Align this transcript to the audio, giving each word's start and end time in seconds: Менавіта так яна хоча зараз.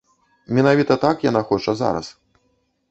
Менавіта 0.59 0.97
так 1.05 1.27
яна 1.29 1.41
хоча 1.51 1.75
зараз. 1.85 2.15